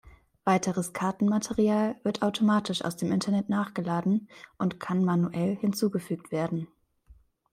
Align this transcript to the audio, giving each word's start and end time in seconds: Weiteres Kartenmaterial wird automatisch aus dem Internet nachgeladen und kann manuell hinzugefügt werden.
Weiteres 0.45 0.93
Kartenmaterial 0.93 1.95
wird 2.01 2.23
automatisch 2.23 2.83
aus 2.83 2.97
dem 2.97 3.11
Internet 3.11 3.49
nachgeladen 3.49 4.29
und 4.57 4.79
kann 4.79 5.05
manuell 5.05 5.55
hinzugefügt 5.57 6.31
werden. 6.31 6.67